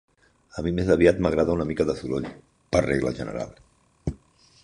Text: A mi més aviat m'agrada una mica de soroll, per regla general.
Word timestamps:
A 0.59 0.61
mi 0.67 0.71
més 0.77 0.87
aviat 0.95 1.19
m'agrada 1.25 1.57
una 1.57 1.67
mica 1.73 1.85
de 1.91 1.95
soroll, 2.01 2.25
per 2.77 2.83
regla 2.87 3.13
general. 3.23 3.55